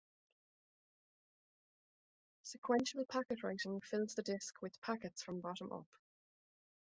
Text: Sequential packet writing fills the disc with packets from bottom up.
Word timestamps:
Sequential 2.41 3.05
packet 3.05 3.43
writing 3.43 3.81
fills 3.81 4.15
the 4.15 4.23
disc 4.23 4.59
with 4.59 4.81
packets 4.81 5.21
from 5.21 5.41
bottom 5.41 5.71
up. 5.71 5.85